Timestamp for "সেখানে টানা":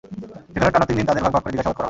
0.51-0.85